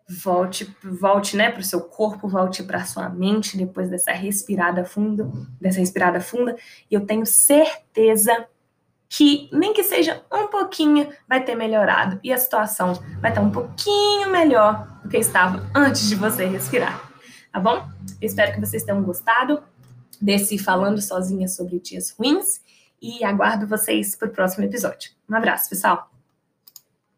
volte, 0.07 0.75
volte, 0.83 1.35
né, 1.35 1.49
para 1.49 1.61
o 1.61 1.63
seu 1.63 1.81
corpo, 1.81 2.27
volte 2.27 2.63
para 2.63 2.85
sua 2.85 3.09
mente 3.09 3.57
depois 3.57 3.89
dessa 3.89 4.11
respirada 4.11 4.85
funda, 4.85 5.29
dessa 5.59 5.79
respirada 5.79 6.19
funda, 6.19 6.55
e 6.89 6.93
eu 6.93 7.05
tenho 7.05 7.25
certeza 7.25 8.47
que 9.07 9.49
nem 9.51 9.73
que 9.73 9.83
seja 9.83 10.23
um 10.31 10.47
pouquinho 10.47 11.09
vai 11.27 11.43
ter 11.43 11.55
melhorado 11.55 12.19
e 12.23 12.31
a 12.31 12.37
situação 12.37 12.93
vai 13.19 13.31
estar 13.31 13.41
um 13.41 13.49
pouquinho 13.49 14.29
melhor 14.29 14.99
do 15.01 15.09
que 15.09 15.17
estava 15.17 15.67
antes 15.73 16.07
de 16.07 16.15
você 16.15 16.45
respirar. 16.45 17.09
Tá 17.51 17.59
bom? 17.59 17.87
Espero 18.21 18.53
que 18.53 18.59
vocês 18.59 18.83
tenham 18.83 19.01
gostado 19.01 19.63
desse 20.21 20.57
Falando 20.57 21.01
Sozinha 21.01 21.47
sobre 21.47 21.79
Dias 21.79 22.11
Ruins 22.11 22.61
e 23.01 23.23
aguardo 23.23 23.67
vocês 23.67 24.15
para 24.15 24.27
o 24.27 24.31
próximo 24.31 24.65
episódio. 24.65 25.11
Um 25.29 25.35
abraço, 25.35 25.69
pessoal! 25.69 26.18